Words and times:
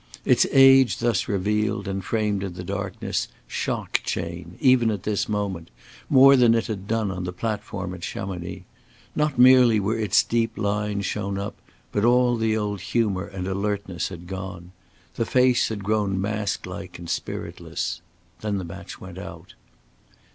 Its 0.25 0.47
age 0.51 0.97
thus 0.97 1.27
revealed, 1.27 1.87
and 1.87 2.03
framed 2.03 2.41
in 2.41 2.53
the 2.55 2.63
darkness, 2.63 3.27
shocked 3.45 4.03
Chayne, 4.03 4.57
even 4.59 4.89
at 4.89 5.03
this 5.03 5.29
moment, 5.29 5.69
more 6.09 6.35
than 6.35 6.55
it 6.55 6.65
had 6.65 6.87
done 6.87 7.11
on 7.11 7.23
the 7.23 7.31
platform 7.31 7.93
at 7.93 8.03
Chamonix. 8.03 8.63
Not 9.15 9.37
merely 9.37 9.79
were 9.79 9.99
its 9.99 10.23
deep 10.23 10.57
lines 10.57 11.05
shown 11.05 11.37
up, 11.37 11.53
but 11.91 12.03
all 12.03 12.35
the 12.35 12.57
old 12.57 12.81
humor 12.81 13.27
and 13.27 13.47
alertness 13.47 14.09
had 14.09 14.25
gone. 14.25 14.71
The 15.17 15.25
face 15.27 15.69
had 15.69 15.83
grown 15.83 16.19
mask 16.19 16.65
like 16.65 16.97
and 16.97 17.07
spiritless. 17.07 18.01
Then 18.39 18.57
the 18.57 18.63
match 18.65 18.99
went 18.99 19.19
out. 19.19 19.53